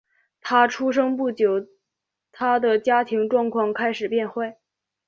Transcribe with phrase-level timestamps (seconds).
[0.41, 1.63] 他出生后不久
[2.31, 4.57] 他的家庭状况开始变坏。